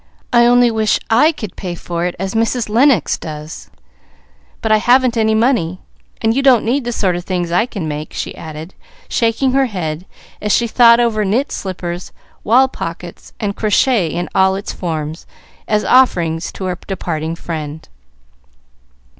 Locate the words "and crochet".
13.39-14.07